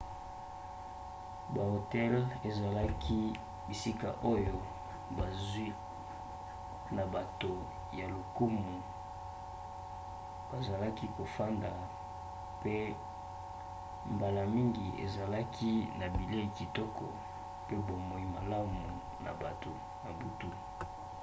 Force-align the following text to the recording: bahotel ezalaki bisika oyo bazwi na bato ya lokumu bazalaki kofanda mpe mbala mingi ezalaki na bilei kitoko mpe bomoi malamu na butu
bahotel 1.53 2.13
ezalaki 2.49 3.19
bisika 3.67 4.09
oyo 4.33 4.55
bazwi 5.17 5.67
na 6.95 7.03
bato 7.15 7.53
ya 7.99 8.05
lokumu 8.13 8.73
bazalaki 10.49 11.05
kofanda 11.17 11.71
mpe 12.59 12.75
mbala 14.13 14.41
mingi 14.55 14.87
ezalaki 15.05 15.71
na 15.99 16.05
bilei 16.15 16.49
kitoko 16.57 17.05
mpe 17.63 17.75
bomoi 17.87 18.25
malamu 18.35 18.83
na 19.23 19.31
butu 20.19 20.51